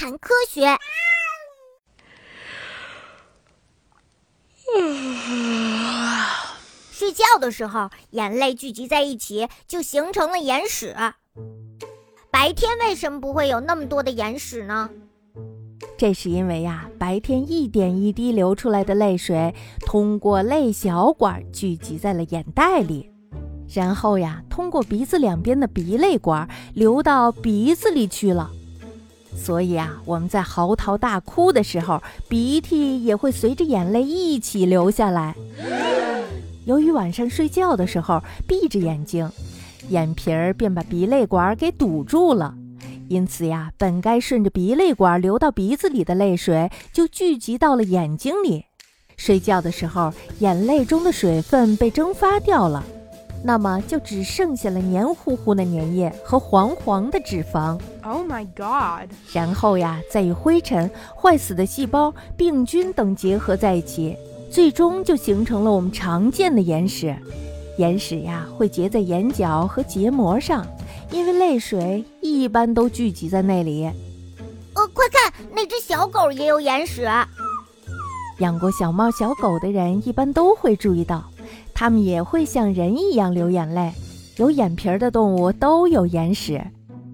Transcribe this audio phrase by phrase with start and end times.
[0.00, 0.78] 谈科学。
[6.90, 10.96] 睡觉的时候，眼泪聚集在一起，就形成了眼屎。
[12.30, 14.88] 白天为什么不会有那么多的眼屎呢？
[15.98, 23.10] 这是因为呀，白天一点一滴流出来的泪水，通过泪小管聚集在了眼袋里，
[23.68, 28.50] 然后呀，通过鼻子两边的鼻泪管流到鼻子里去了。
[29.36, 35.34] 所以啊，我们在嚎啕大哭的时候，鼻涕也会随着眼泪一起流下来。
[36.66, 39.30] 由于晚上睡觉的时候闭着眼睛，
[39.88, 42.54] 眼皮儿便把鼻泪管给堵住了，
[43.08, 48.66] 因此呀，本该顺着鼻泪管流到鼻子里的泪水就聚集到了眼睛里。
[49.16, 52.84] 睡觉的时候，眼泪中的水分被蒸发掉了，
[53.42, 57.78] 那么就只剩下了黏糊糊的粘液和黄黄的脂肪。
[58.02, 59.10] Oh my god！
[59.32, 64.16] 然后呀，再与灰尘、坏死的细胞、病菌等结合在一起。
[64.50, 67.14] 最终就形成了我们常见的眼屎，
[67.78, 70.66] 眼屎呀会结在眼角和结膜上，
[71.12, 73.84] 因为泪水一般都聚集在那里。
[74.74, 77.08] 呃，快看，那只小狗也有眼屎。
[78.40, 81.22] 养过小猫小狗的人一般都会注意到，
[81.80, 83.90] 它们也会像人一样流眼泪。
[84.36, 86.62] 有眼皮儿的动物都有眼屎，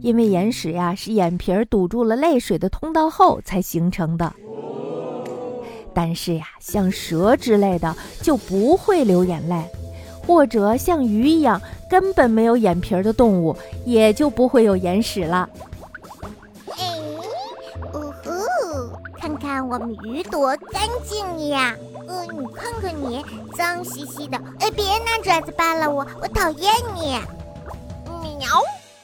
[0.00, 4.32] 因为眼屎呀是眼皮儿堵住了泪水的通道后才形成的。
[5.94, 9.54] 但是呀，像蛇之类的就不会流眼泪，
[10.26, 15.48] 或者像鱼一样根本没有眼皮儿的动物，也就不会有眼屎了。
[19.56, 21.74] 看我们鱼多干净呀！
[22.06, 23.24] 呃，你看看你，
[23.56, 24.36] 脏兮兮的。
[24.60, 27.18] 哎，别拿爪子扒拉我，我讨厌你。
[28.38, 28.46] 喵！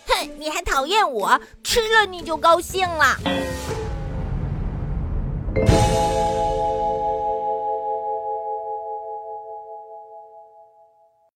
[0.09, 1.41] 哼，你还讨厌我？
[1.65, 3.17] 吃了你就高兴了。